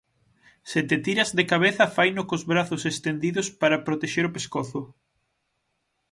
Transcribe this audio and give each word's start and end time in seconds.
Se 0.69 0.81
te 0.89 0.97
tiras 1.05 1.29
de 1.37 1.43
cabeza 1.51 1.91
faino 1.95 2.21
cos 2.29 2.43
brazos 2.51 2.83
estendidos 2.93 3.47
para 3.61 3.83
protexer 3.87 4.25
o 4.27 4.33
pescozo. 4.35 4.81